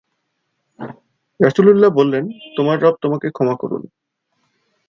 [1.39, 2.23] রাসুলুল্লাহ বললেন,
[2.55, 3.81] তোমার রব তোমাকে ক্ষমা করুন।